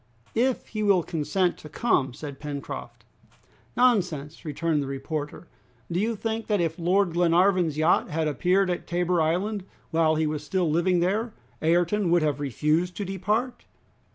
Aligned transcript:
"If 0.33 0.69
he 0.69 0.81
will 0.81 1.03
consent 1.03 1.59
to 1.59 1.69
come," 1.69 2.11
said 2.15 2.39
Pencroft. 2.39 3.05
"Nonsense!" 3.77 4.43
returned 4.43 4.81
the 4.81 4.87
reporter; 4.87 5.47
"do 5.91 5.99
you 5.99 6.15
think 6.15 6.47
that 6.47 6.59
if 6.59 6.79
Lord 6.79 7.13
Glenarvan's 7.13 7.77
yacht 7.77 8.09
had 8.09 8.27
appeared 8.27 8.71
at 8.71 8.87
Tabor 8.87 9.21
Island, 9.21 9.63
while 9.91 10.15
he 10.15 10.25
was 10.25 10.43
still 10.43 10.67
living 10.67 11.01
there, 11.01 11.33
Ayrton 11.61 12.09
would 12.09 12.23
have 12.23 12.39
refused 12.39 12.97
to 12.97 13.05
depart?" 13.05 13.65